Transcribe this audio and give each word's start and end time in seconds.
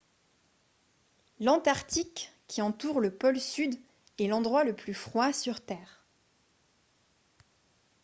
l'antarctique 1.39 2.31
qui 2.47 2.63
entoure 2.63 3.01
le 3.01 3.13
pôle 3.13 3.39
sud 3.39 3.75
est 4.17 4.25
l'endroit 4.25 4.63
le 4.63 4.73
plus 4.75 4.95
froid 4.95 5.31
sur 5.31 5.61
terre 5.63 6.03